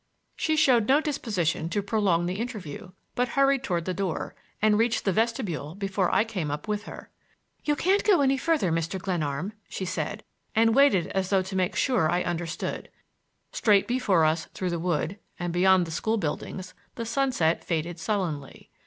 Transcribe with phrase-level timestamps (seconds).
[0.35, 5.05] She showed no disposition to prolong the interview, but hurried toward the door, and reached
[5.05, 7.11] the vestibule before I came up with her.
[7.65, 8.99] "You can't go any further, Mr.
[8.99, 10.23] Glenarm," she said,
[10.55, 12.89] and waited as though to make sure I understood.
[13.51, 18.71] Straight before us through the wood and beyond the school buildings the sunset faded sullenly.